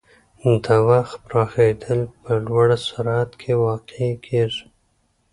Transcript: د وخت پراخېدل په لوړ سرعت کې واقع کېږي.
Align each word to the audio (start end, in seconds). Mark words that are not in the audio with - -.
د 0.63 0.67
وخت 0.89 1.15
پراخېدل 1.27 1.99
په 2.21 2.31
لوړ 2.45 2.67
سرعت 2.87 3.31
کې 3.41 3.53
واقع 3.65 4.07
کېږي. 4.25 4.65